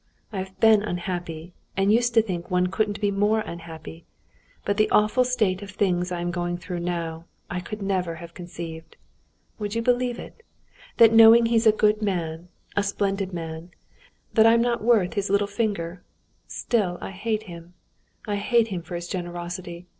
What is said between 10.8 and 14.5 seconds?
that knowing he's a good man, a splendid man, that